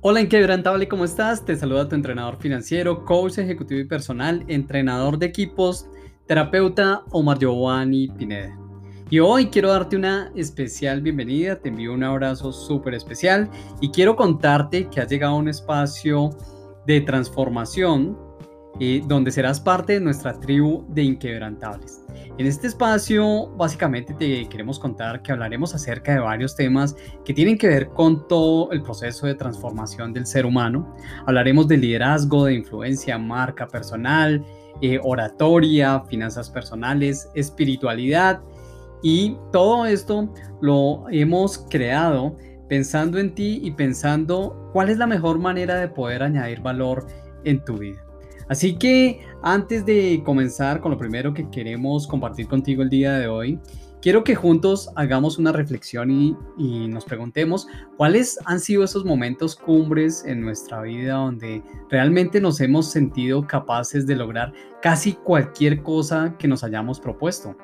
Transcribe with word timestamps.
Hola 0.00 0.20
Inquebrantable, 0.20 0.86
¿cómo 0.86 1.04
estás? 1.04 1.44
Te 1.44 1.56
saluda 1.56 1.88
tu 1.88 1.96
entrenador 1.96 2.36
financiero, 2.36 3.04
coach 3.04 3.38
ejecutivo 3.38 3.80
y 3.80 3.84
personal, 3.84 4.44
entrenador 4.46 5.18
de 5.18 5.26
equipos, 5.26 5.88
terapeuta 6.28 7.02
Omar 7.10 7.40
Giovanni 7.40 8.06
Pineda. 8.06 8.56
Y 9.10 9.18
hoy 9.18 9.46
quiero 9.46 9.70
darte 9.70 9.96
una 9.96 10.30
especial 10.36 11.00
bienvenida, 11.00 11.56
te 11.56 11.70
envío 11.70 11.92
un 11.92 12.04
abrazo 12.04 12.52
súper 12.52 12.94
especial 12.94 13.50
y 13.80 13.90
quiero 13.90 14.14
contarte 14.14 14.88
que 14.88 15.00
has 15.00 15.10
llegado 15.10 15.34
a 15.34 15.38
un 15.38 15.48
espacio 15.48 16.30
de 16.86 17.00
transformación 17.00 18.16
eh, 18.80 19.02
donde 19.06 19.30
serás 19.30 19.60
parte 19.60 19.94
de 19.94 20.00
nuestra 20.00 20.38
tribu 20.38 20.84
de 20.88 21.02
inquebrantables. 21.02 22.04
En 22.38 22.46
este 22.46 22.68
espacio 22.68 23.48
básicamente 23.56 24.14
te 24.14 24.48
queremos 24.48 24.78
contar 24.78 25.22
que 25.22 25.32
hablaremos 25.32 25.74
acerca 25.74 26.12
de 26.12 26.20
varios 26.20 26.54
temas 26.54 26.94
que 27.24 27.34
tienen 27.34 27.58
que 27.58 27.66
ver 27.66 27.88
con 27.88 28.28
todo 28.28 28.70
el 28.70 28.82
proceso 28.82 29.26
de 29.26 29.34
transformación 29.34 30.12
del 30.12 30.26
ser 30.26 30.46
humano. 30.46 30.94
Hablaremos 31.26 31.66
de 31.66 31.78
liderazgo, 31.78 32.44
de 32.44 32.54
influencia, 32.54 33.18
marca 33.18 33.66
personal, 33.66 34.44
eh, 34.80 35.00
oratoria, 35.02 36.00
finanzas 36.08 36.48
personales, 36.48 37.28
espiritualidad 37.34 38.40
y 39.02 39.36
todo 39.52 39.86
esto 39.86 40.32
lo 40.60 41.06
hemos 41.10 41.58
creado 41.68 42.36
pensando 42.68 43.18
en 43.18 43.34
ti 43.34 43.60
y 43.64 43.72
pensando 43.72 44.70
cuál 44.72 44.90
es 44.90 44.98
la 44.98 45.06
mejor 45.06 45.40
manera 45.40 45.74
de 45.76 45.88
poder 45.88 46.22
añadir 46.22 46.60
valor 46.60 47.06
en 47.44 47.64
tu 47.64 47.78
vida. 47.78 48.07
Así 48.48 48.76
que 48.76 49.20
antes 49.42 49.84
de 49.84 50.22
comenzar 50.24 50.80
con 50.80 50.90
lo 50.90 50.98
primero 50.98 51.34
que 51.34 51.48
queremos 51.50 52.06
compartir 52.06 52.48
contigo 52.48 52.82
el 52.82 52.88
día 52.88 53.12
de 53.18 53.28
hoy, 53.28 53.60
quiero 54.00 54.24
que 54.24 54.34
juntos 54.34 54.90
hagamos 54.96 55.38
una 55.38 55.52
reflexión 55.52 56.10
y, 56.56 56.88
nos 56.88 57.04
preguntemos 57.04 57.68
cuáles 57.96 58.38
han 58.46 58.60
sido 58.60 58.84
esos 58.84 59.04
momentos 59.04 59.54
cumbres 59.54 60.24
en 60.24 60.40
nuestra 60.40 60.82
vida 60.82 61.14
donde 61.14 61.62
realmente 61.90 62.40
nos 62.40 62.60
hemos 62.60 62.90
sentido 62.90 63.46
capaces 63.46 64.06
de 64.06 64.16
lograr 64.16 64.52
casi 64.80 65.12
cualquier 65.12 65.82
cosa 65.82 66.34
que 66.38 66.48
nos 66.48 66.64
hayamos 66.64 67.00
propuesto. 67.00 67.56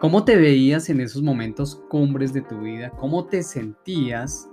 ¿Cómo 0.00 0.24
te 0.24 0.36
veías 0.36 0.90
en 0.90 1.00
esos 1.00 1.22
momentos 1.22 1.80
cumbres 1.88 2.32
de 2.32 2.42
tu 2.42 2.60
vida? 2.60 2.90
¿Cómo 2.90 3.26
te 3.26 3.42
sentías? 3.42 4.48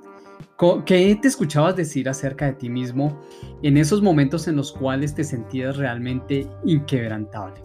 ¿Qué 0.86 1.18
te 1.22 1.28
escuchabas 1.28 1.76
decir 1.76 2.08
acerca 2.10 2.46
de 2.46 2.54
ti 2.54 2.70
mismo 2.70 3.20
en 3.64 3.78
esos 3.78 4.02
momentos 4.02 4.48
en 4.48 4.56
los 4.56 4.72
cuales 4.72 5.16
te 5.16 5.24
sentías 5.24 5.78
realmente 5.78 6.48
inquebrantable? 6.64 7.62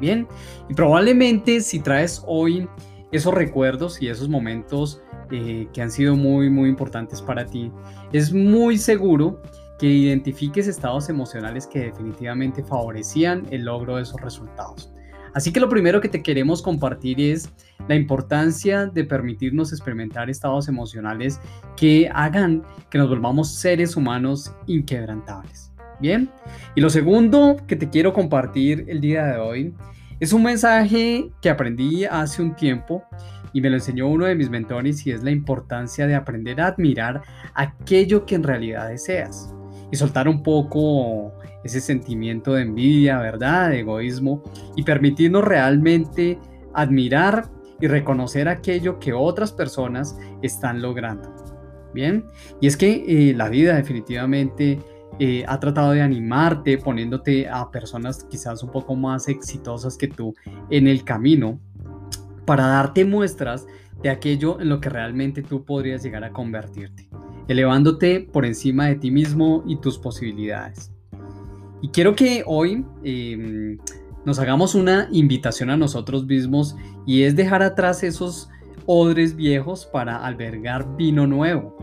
Bien, 0.00 0.26
y 0.68 0.74
probablemente 0.74 1.60
si 1.60 1.80
traes 1.80 2.22
hoy 2.26 2.68
esos 3.12 3.34
recuerdos 3.34 4.00
y 4.00 4.08
esos 4.08 4.28
momentos 4.28 5.02
eh, 5.30 5.68
que 5.72 5.82
han 5.82 5.90
sido 5.90 6.16
muy, 6.16 6.50
muy 6.50 6.68
importantes 6.68 7.22
para 7.22 7.46
ti, 7.46 7.70
es 8.12 8.32
muy 8.32 8.78
seguro 8.78 9.40
que 9.78 9.86
identifiques 9.86 10.66
estados 10.66 11.08
emocionales 11.08 11.66
que 11.66 11.80
definitivamente 11.80 12.62
favorecían 12.62 13.46
el 13.50 13.64
logro 13.64 13.96
de 13.96 14.02
esos 14.02 14.20
resultados. 14.20 14.92
Así 15.34 15.52
que 15.52 15.60
lo 15.60 15.68
primero 15.68 16.00
que 16.00 16.08
te 16.08 16.22
queremos 16.22 16.60
compartir 16.60 17.20
es 17.20 17.50
la 17.88 17.94
importancia 17.94 18.86
de 18.86 19.04
permitirnos 19.04 19.72
experimentar 19.72 20.28
estados 20.28 20.68
emocionales 20.68 21.40
que 21.76 22.10
hagan 22.12 22.62
que 22.90 22.98
nos 22.98 23.08
volvamos 23.08 23.54
seres 23.54 23.96
humanos 23.96 24.52
inquebrantables. 24.66 25.72
Bien, 26.00 26.30
y 26.74 26.80
lo 26.80 26.90
segundo 26.90 27.56
que 27.66 27.76
te 27.76 27.88
quiero 27.88 28.12
compartir 28.12 28.84
el 28.88 29.00
día 29.00 29.24
de 29.26 29.38
hoy 29.38 29.74
es 30.20 30.32
un 30.32 30.42
mensaje 30.42 31.30
que 31.40 31.48
aprendí 31.48 32.04
hace 32.04 32.42
un 32.42 32.54
tiempo 32.54 33.04
y 33.52 33.60
me 33.60 33.70
lo 33.70 33.76
enseñó 33.76 34.08
uno 34.08 34.26
de 34.26 34.34
mis 34.34 34.50
mentores 34.50 35.06
y 35.06 35.12
es 35.12 35.22
la 35.22 35.30
importancia 35.30 36.06
de 36.06 36.14
aprender 36.14 36.60
a 36.60 36.68
admirar 36.68 37.22
aquello 37.54 38.26
que 38.26 38.34
en 38.34 38.42
realidad 38.42 38.88
deseas 38.88 39.54
y 39.90 39.96
soltar 39.96 40.28
un 40.28 40.42
poco 40.42 41.32
ese 41.64 41.80
sentimiento 41.80 42.54
de 42.54 42.62
envidia, 42.62 43.18
¿verdad? 43.18 43.70
De 43.70 43.80
egoísmo 43.80 44.42
y 44.76 44.82
permitirnos 44.82 45.44
realmente 45.44 46.38
admirar 46.74 47.50
y 47.80 47.88
reconocer 47.88 48.48
aquello 48.48 48.98
que 48.98 49.12
otras 49.12 49.52
personas 49.52 50.16
están 50.40 50.80
logrando. 50.80 51.34
Bien, 51.92 52.24
y 52.60 52.68
es 52.68 52.76
que 52.76 53.04
eh, 53.06 53.34
la 53.34 53.48
vida 53.48 53.74
definitivamente 53.74 54.80
eh, 55.18 55.44
ha 55.46 55.60
tratado 55.60 55.92
de 55.92 56.00
animarte 56.00 56.78
poniéndote 56.78 57.48
a 57.48 57.70
personas 57.70 58.24
quizás 58.24 58.62
un 58.62 58.70
poco 58.70 58.96
más 58.96 59.28
exitosas 59.28 59.98
que 59.98 60.08
tú 60.08 60.34
en 60.70 60.88
el 60.88 61.04
camino 61.04 61.60
para 62.46 62.66
darte 62.66 63.04
muestras 63.04 63.66
de 64.02 64.08
aquello 64.08 64.60
en 64.60 64.68
lo 64.68 64.80
que 64.80 64.88
realmente 64.88 65.42
tú 65.42 65.64
podrías 65.64 66.02
llegar 66.02 66.24
a 66.24 66.32
convertirte, 66.32 67.08
elevándote 67.46 68.20
por 68.20 68.46
encima 68.46 68.86
de 68.86 68.96
ti 68.96 69.10
mismo 69.10 69.62
y 69.66 69.76
tus 69.76 69.98
posibilidades. 69.98 70.92
Y 71.82 71.88
quiero 71.88 72.14
que 72.14 72.44
hoy 72.46 72.86
em, 73.02 73.76
nos 74.24 74.38
hagamos 74.38 74.76
una 74.76 75.08
invitación 75.10 75.68
a 75.68 75.76
nosotros 75.76 76.24
mismos 76.24 76.76
y 77.06 77.24
es 77.24 77.34
dejar 77.34 77.62
atrás 77.62 78.04
esos 78.04 78.48
odres 78.86 79.34
viejos 79.34 79.84
para 79.86 80.24
albergar 80.24 80.96
vino 80.96 81.26
nuevo, 81.26 81.76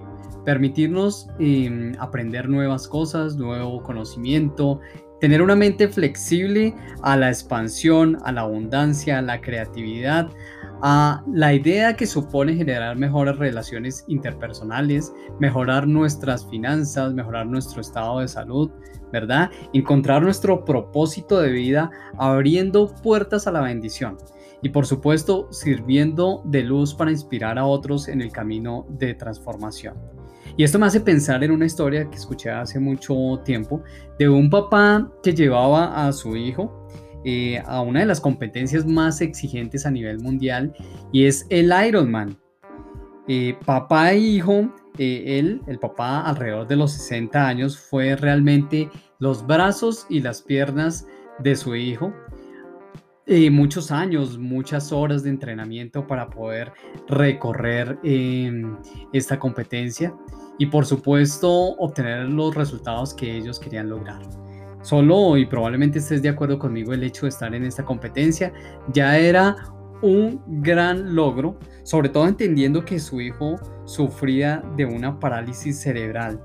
permitirnos 0.46 1.28
em, 1.38 1.94
aprender 2.00 2.48
nuevas 2.48 2.88
cosas, 2.88 3.36
nuevo 3.36 3.84
conocimiento, 3.84 4.80
tener 5.20 5.42
una 5.42 5.56
mente 5.56 5.90
flexible 5.90 6.74
a 7.02 7.18
la 7.18 7.28
expansión, 7.28 8.18
a 8.24 8.32
la 8.32 8.42
abundancia, 8.42 9.20
a 9.20 9.22
la 9.22 9.42
creatividad, 9.42 10.30
a 10.82 11.24
la 11.32 11.54
idea 11.54 11.96
que 11.96 12.06
supone 12.06 12.56
generar 12.56 12.98
mejores 12.98 13.38
relaciones 13.38 14.06
interpersonales, 14.08 15.14
mejorar 15.40 15.88
nuestras 15.88 16.46
finanzas, 16.48 17.14
mejorar 17.14 17.46
nuestro 17.48 17.82
estado 17.82 18.20
de 18.20 18.28
salud, 18.28 18.72
¿verdad? 19.12 19.50
Encontrar 19.74 20.22
nuestro 20.22 20.64
propósito 20.64 21.40
de 21.40 21.52
vida 21.52 21.92
abriendo 22.18 22.94
puertas 23.04 23.48
a 23.48 23.52
la 23.52 23.62
bendición 23.62 24.18
y 24.62 24.70
por 24.70 24.86
supuesto 24.86 25.48
sirviendo 25.52 26.42
de 26.46 26.64
luz 26.64 26.94
para 26.94 27.12
inspirar 27.12 27.58
a 27.58 27.66
otros 27.66 28.08
en 28.08 28.22
el 28.22 28.32
camino 28.32 28.86
de 28.90 29.14
transformación. 29.14 29.96
Y 30.58 30.64
esto 30.64 30.80
me 30.80 30.88
hace 30.88 31.00
pensar 31.00 31.44
en 31.44 31.52
una 31.52 31.66
historia 31.66 32.10
que 32.10 32.18
escuché 32.18 32.50
hace 32.50 32.80
mucho 32.80 33.16
tiempo 33.46 33.82
de 34.18 34.28
un 34.28 34.50
papá 34.50 35.10
que 35.24 35.34
llevaba 35.34 36.06
a 36.06 36.12
su 36.12 36.36
hijo 36.36 36.88
eh, 37.26 37.62
a 37.66 37.82
una 37.82 38.00
de 38.00 38.06
las 38.06 38.22
competencias 38.22 38.86
más 38.86 39.22
exigentes 39.22 39.86
a 39.86 39.92
nivel 39.92 40.20
mundial 40.20 40.74
y 41.12 41.26
es 41.26 41.46
el 41.50 41.74
Ironman. 41.88 42.38
Eh, 43.28 43.56
papá 43.66 44.12
e 44.14 44.20
hijo, 44.20 44.74
eh, 44.98 45.40
él, 45.40 45.62
el 45.68 45.80
papá 45.80 46.22
alrededor 46.22 46.68
de 46.68 46.78
los 46.78 46.94
60 46.94 47.48
años, 47.48 47.78
fue 47.78 48.16
realmente 48.16 48.90
los 49.20 49.46
brazos 49.46 50.06
y 50.10 50.22
las 50.22 50.42
piernas 50.42 51.06
de 51.40 51.56
su 51.56 51.76
hijo. 51.76 52.14
muchos 53.52 53.92
años, 53.92 54.40
muchas 54.40 54.92
horas 54.92 55.22
de 55.22 55.30
entrenamiento 55.30 56.08
para 56.08 56.32
poder 56.32 56.74
recorrer 57.08 58.00
em, 58.04 58.76
esta 59.14 59.38
competencia 59.38 60.16
y 60.58 60.66
por 60.66 60.84
supuesto 60.84 61.50
obtener 61.78 62.28
los 62.28 62.56
resultados 62.56 63.14
que 63.14 63.38
ellos 63.38 63.60
querían 63.60 63.88
lograr. 63.88 64.20
Solo, 64.82 65.38
y 65.38 65.46
probablemente 65.46 66.00
estés 66.00 66.22
de 66.22 66.30
acuerdo 66.30 66.58
conmigo, 66.58 66.94
el 66.94 67.04
hecho 67.04 67.26
de 67.26 67.30
estar 67.30 67.54
en 67.54 67.64
esta 67.66 67.84
competencia 67.84 68.54
ya 68.94 69.18
era 69.18 69.56
un 70.02 70.42
gran 70.48 71.16
logro, 71.16 71.60
sobre 71.84 72.10
todo 72.10 72.28
entendiendo 72.28 72.86
que 72.86 73.00
su 73.00 73.20
hijo 73.20 73.58
sufría 73.86 74.64
de 74.78 74.86
una 74.86 75.20
parálisis 75.20 75.82
cerebral 75.82 76.42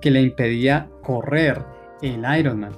que 0.00 0.10
le 0.10 0.20
impedía 0.20 0.90
correr 1.02 1.64
el 2.02 2.24
Ironman. 2.38 2.72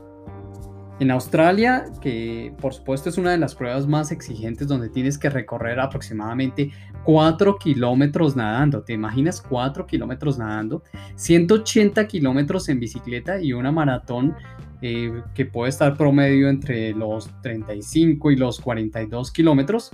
En 1.00 1.10
Australia, 1.10 1.86
que 2.02 2.54
por 2.60 2.74
supuesto 2.74 3.08
es 3.08 3.16
una 3.16 3.30
de 3.30 3.38
las 3.38 3.54
pruebas 3.54 3.86
más 3.86 4.12
exigentes 4.12 4.68
donde 4.68 4.90
tienes 4.90 5.16
que 5.16 5.30
recorrer 5.30 5.80
aproximadamente 5.80 6.70
4 7.04 7.56
kilómetros 7.56 8.36
nadando, 8.36 8.82
¿te 8.82 8.92
imaginas 8.92 9.40
4 9.40 9.86
kilómetros 9.86 10.38
nadando? 10.38 10.82
180 11.14 12.06
kilómetros 12.06 12.68
en 12.68 12.80
bicicleta 12.80 13.40
y 13.40 13.54
una 13.54 13.72
maratón 13.72 14.36
eh, 14.82 15.22
que 15.34 15.46
puede 15.46 15.70
estar 15.70 15.96
promedio 15.96 16.48
entre 16.48 16.92
los 16.92 17.30
35 17.42 18.30
y 18.30 18.36
los 18.36 18.60
42 18.60 19.30
kilómetros, 19.30 19.90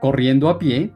corriendo 0.00 0.48
a 0.48 0.58
pie, 0.58 0.92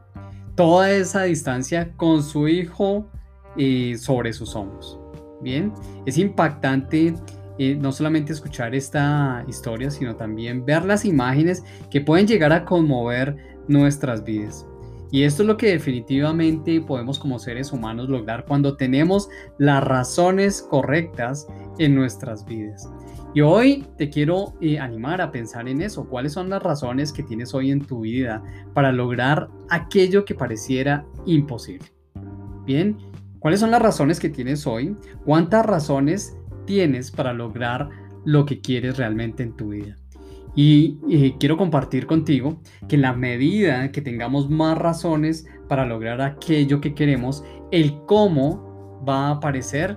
toda 0.55 0.91
esa 0.91 1.23
distancia 1.23 1.91
con 1.97 2.23
su 2.23 2.47
hijo 2.47 3.09
eh, 3.57 3.97
sobre 3.97 4.33
sus 4.33 4.55
hombros. 4.55 4.99
Bien, 5.41 5.73
es 6.05 6.17
impactante 6.17 7.13
eh, 7.57 7.75
no 7.75 7.91
solamente 7.91 8.33
escuchar 8.33 8.75
esta 8.75 9.45
historia, 9.47 9.89
sino 9.89 10.15
también 10.15 10.65
ver 10.65 10.83
las 10.83 11.05
imágenes 11.05 11.63
que 11.89 12.01
pueden 12.01 12.27
llegar 12.27 12.51
a 12.51 12.65
conmover 12.65 13.35
nuestras 13.67 14.23
vidas. 14.23 14.65
Y 15.11 15.23
esto 15.23 15.43
es 15.43 15.47
lo 15.47 15.55
que 15.55 15.67
definitivamente 15.67 16.81
podemos 16.81 17.19
como 17.19 17.39
seres 17.39 17.71
humanos 17.71 18.09
lograr 18.09 18.45
cuando 18.45 18.75
tenemos 18.75 19.29
las 19.57 19.81
razones 19.83 20.61
correctas 20.61 21.47
en 21.77 21.95
nuestras 21.95 22.45
vidas. 22.45 22.89
Y 23.33 23.41
hoy 23.41 23.85
te 23.97 24.09
quiero 24.09 24.53
eh, 24.61 24.79
animar 24.79 25.21
a 25.21 25.31
pensar 25.31 25.67
en 25.67 25.81
eso. 25.81 26.07
¿Cuáles 26.07 26.33
son 26.33 26.49
las 26.49 26.63
razones 26.63 27.11
que 27.11 27.23
tienes 27.23 27.53
hoy 27.53 27.71
en 27.71 27.81
tu 27.81 28.01
vida 28.01 28.41
para 28.73 28.91
lograr 28.91 29.49
aquello 29.69 30.23
que 30.23 30.35
pareciera 30.35 31.05
imposible? 31.25 31.87
Bien, 32.65 32.97
¿Cuáles 33.45 33.59
son 33.59 33.69
las 33.69 33.81
razones 33.83 34.19
que 34.19 34.29
tienes 34.29 34.65
hoy? 34.65 34.97
¿Cuántas 35.23 35.63
razones 35.63 36.35
tienes 36.65 37.11
para 37.11 37.31
lograr 37.31 37.89
lo 38.23 38.43
que 38.43 38.59
quieres 38.59 38.97
realmente 38.97 39.43
en 39.43 39.55
tu 39.55 39.69
vida? 39.69 39.95
Y, 40.55 40.97
quiero 41.39 41.55
compartir 41.55 42.07
contigo 42.07 42.59
que 42.87 42.95
en 42.95 43.03
la 43.03 43.13
medida 43.13 43.91
que 43.91 44.01
tengamos 44.01 44.49
más 44.49 44.79
razones 44.79 45.45
para 45.69 45.85
lograr 45.85 46.21
aquello 46.21 46.81
que 46.81 46.95
queremos, 46.95 47.43
el 47.69 47.95
cómo 48.07 49.03
va 49.07 49.27
a 49.27 49.31
aparecer 49.33 49.95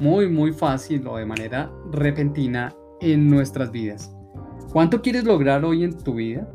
muy, 0.00 0.28
muy 0.28 0.52
fácil 0.52 1.06
o 1.06 1.16
de 1.16 1.26
manera 1.26 1.70
repentina 1.90 2.74
en 3.00 3.28
nuestras 3.28 3.70
vidas. 3.70 4.14
¿Cuánto 4.72 5.00
quieres 5.02 5.24
lograr 5.24 5.64
hoy 5.64 5.84
en 5.84 5.96
tu 5.96 6.14
vida? 6.14 6.48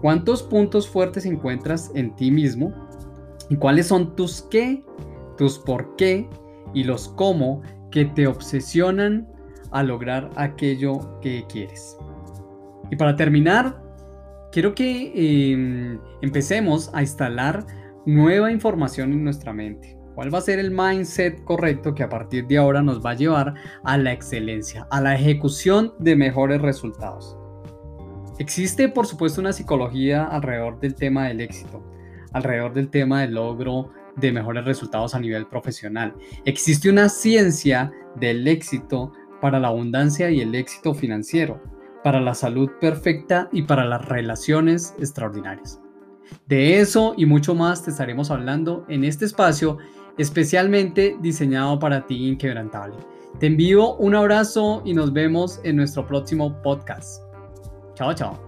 ¿Cuántos 0.00 0.42
puntos 0.42 0.88
fuertes 0.88 1.26
encuentras 1.26 1.90
en 1.94 2.14
ti 2.14 2.30
mismo? 2.30 2.72
¿Y 3.48 3.56
cuáles 3.56 3.86
son 3.86 4.14
tus 4.14 4.42
qué, 4.42 4.84
tus 5.36 5.58
por 5.58 5.96
qué 5.96 6.28
y 6.74 6.84
los 6.84 7.08
cómo 7.08 7.62
que 7.90 8.04
te 8.04 8.26
obsesionan 8.26 9.28
a 9.72 9.82
lograr 9.82 10.30
aquello 10.36 11.20
que 11.20 11.44
quieres? 11.48 11.96
Y 12.90 12.96
para 12.96 13.16
terminar, 13.16 13.82
quiero 14.52 14.74
que 14.74 15.52
em, 15.52 15.98
empecemos 16.22 16.90
a 16.94 17.02
instalar 17.02 17.66
nueva 18.04 18.52
información 18.52 19.12
en 19.12 19.24
nuestra 19.24 19.52
mente. 19.52 19.95
¿Cuál 20.16 20.32
va 20.32 20.38
a 20.38 20.40
ser 20.40 20.58
el 20.58 20.70
mindset 20.70 21.44
correcto 21.44 21.94
que 21.94 22.02
a 22.02 22.08
partir 22.08 22.46
de 22.46 22.56
ahora 22.56 22.80
nos 22.80 23.04
va 23.04 23.10
a 23.10 23.16
llevar 23.16 23.52
a 23.84 23.98
la 23.98 24.14
excelencia, 24.14 24.88
a 24.90 25.02
la 25.02 25.14
ejecución 25.14 25.92
de 25.98 26.16
mejores 26.16 26.62
resultados? 26.62 27.36
Existe, 28.38 28.88
por 28.88 29.06
supuesto, 29.06 29.42
una 29.42 29.52
psicología 29.52 30.24
alrededor 30.24 30.80
del 30.80 30.94
tema 30.94 31.28
del 31.28 31.42
éxito, 31.42 31.84
alrededor 32.32 32.72
del 32.72 32.88
tema 32.88 33.20
del 33.20 33.34
logro 33.34 33.90
de 34.16 34.32
mejores 34.32 34.64
resultados 34.64 35.14
a 35.14 35.20
nivel 35.20 35.48
profesional. 35.48 36.14
Existe 36.46 36.88
una 36.88 37.10
ciencia 37.10 37.92
del 38.18 38.48
éxito 38.48 39.12
para 39.42 39.60
la 39.60 39.68
abundancia 39.68 40.30
y 40.30 40.40
el 40.40 40.54
éxito 40.54 40.94
financiero 40.94 41.60
para 42.02 42.22
la 42.22 42.32
salud 42.32 42.70
perfecta 42.80 43.50
y 43.52 43.64
para 43.64 43.84
las 43.84 44.06
relaciones 44.06 44.94
extraordinarias. 44.98 45.78
De 46.46 46.80
eso 46.80 47.14
y 47.18 47.26
mucho 47.26 47.54
más 47.54 47.84
te 47.84 47.90
estaremos 47.90 48.30
hablando 48.30 48.86
en 48.88 49.04
este 49.04 49.26
espacio 49.26 49.78
especialmente 50.18 51.16
diseñado 51.20 51.78
para 51.78 52.06
ti 52.06 52.28
inquebrantable. 52.28 52.96
Te 53.38 53.46
envío 53.46 53.94
un 53.96 54.14
abrazo 54.14 54.82
y 54.84 54.94
nos 54.94 55.12
vemos 55.12 55.60
en 55.62 55.76
nuestro 55.76 56.06
próximo 56.06 56.60
podcast. 56.62 57.22
Chao, 57.94 58.14
chao. 58.14 58.46